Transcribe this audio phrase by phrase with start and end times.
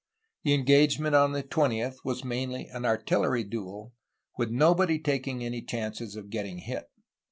[0.41, 3.93] The engagement on the 20th was mainly an artillery duel,
[4.35, 6.89] with nobody taking any chances of getting hit.